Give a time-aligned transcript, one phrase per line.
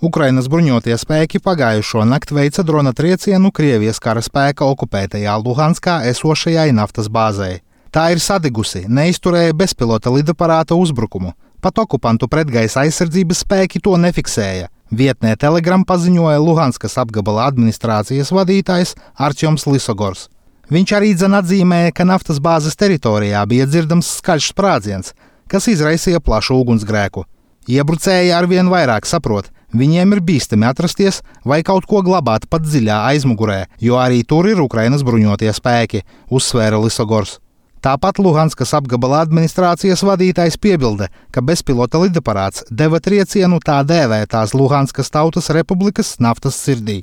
[0.00, 7.10] Ukrainas bruņotie spēki pagājušo nakti veica drona triecienu Krievijas kara spēka okupētajā Luhanskā esošajai naftas
[7.12, 7.58] bāzei.
[7.92, 11.34] Tā ir sadegusi, neizturēja bezpilota lidaparāta uzbrukumu.
[11.60, 14.70] Pat okupantu pretgaisa aizsardzības spēki to nefiksēja.
[14.88, 20.30] Vietnē Telegram paziņoja Luhanskas apgabala administrācijas vadītājs Arčuns Lisogors.
[20.72, 25.12] Viņš arī dzen atzīmēja, ka naftas bāzes teritorijā bija dzirdams skaļš sprādziens,
[25.44, 27.28] kas izraisīja plašu ugunsgrēku.
[27.68, 33.66] Iebrucēji arvien vairāk saprot, Viņiem ir bīstami atrasties vai kaut ko glabāt pat dziļā aizmugurē,
[33.78, 37.38] jo arī tur ir Ukrainas bruņotie spēki, uzsvēra Lisogors.
[37.80, 45.48] Tāpat Luhanskas apgabala administrācijas vadītājs piebilda, ka bezpilota lidaparāts deva triecienu tā dēvētās Luhanskas Tautas
[45.56, 46.98] Republikas naftas sirdī.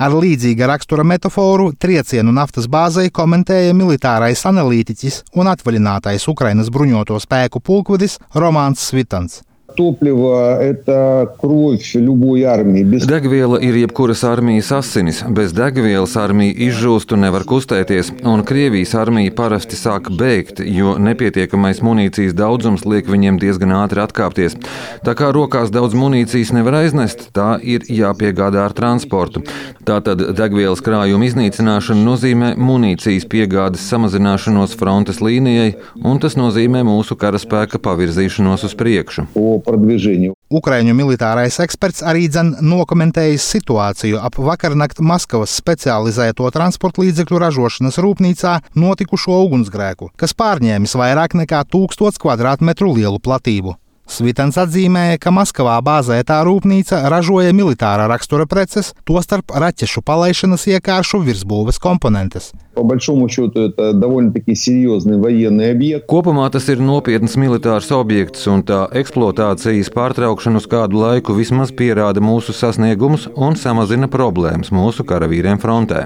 [0.00, 7.60] Ar līdzīga rakstura metaforu triecienu naftas bāzei komentēja militārais analītiķis un atvaļinātais Ukrainas bruņoto spēku
[7.64, 9.40] pulkvedis Romāns Svitans.
[9.75, 12.83] Topливо – это кровь любой армии.
[12.83, 13.05] Без...
[13.05, 15.23] Degviela ir jebkuras armijas asinis.
[15.27, 21.81] Bez degvielas armija izžūst un nevar kustēties, un Krievijas armija parasti sāk bēgt, jo nepietiekamais
[21.83, 24.55] munīcijas daudzums liek viņiem diezgan ātri atkāpties.
[25.03, 29.43] Tā kā rokās daudz munīcijas nevar aiznest, tā ir jāpiegādā ar transportu.
[29.85, 37.81] Tātad degvielas krājuma iznīcināšana nozīmē munīcijas piegādes samazināšanos frontes līnijai, un tas nozīmē mūsu karaspēka
[37.83, 39.27] pavirzīšanos uz priekšu
[39.65, 40.33] продвижению.
[40.49, 48.59] Ukraiņu militārais eksperts arī dzen nokomentējis situāciju ap vakarnakt Maskavas specializēto transporta līdzekļu ražošanas rūpnīcā
[48.79, 53.75] notikušo ugunsgrēku, kas pārņēmis vairāk nekā 1000 km2 lielu platību.
[54.05, 61.81] Svitens atzīmēja, ka Maskavā bāzētā rūpnīca ražoja militārā rakstura preces, tostarp raķešu palaišanas iekāršu virsbūves
[61.81, 62.51] komponentes.
[62.75, 66.05] По большому счету это довольно-таки серьезный военный объект.
[66.07, 72.19] Kopumā tas ir nopietns militārs objekts, un tā eksploatācijas pārtraukšana uz kādu laiku vismaz pierāda
[72.19, 76.03] mūsu sasniegumus un samazina problēmas mūsu karavīriem frontē.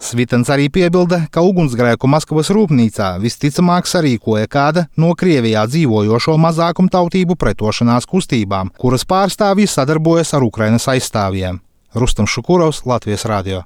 [0.00, 8.08] Svitens arī piebilda, ka ugunsgrēku Maskavas rūpnīcā visticamāk sarīkoja kāda no Krievijā dzīvojošo mazākumtautību pretošanās
[8.08, 11.60] kustībām, kuras pārstāvji sadarbojas ar Ukrainas aizstāvjiem.
[11.96, 13.62] Rustam Šukurovs, Latvijas Rādio.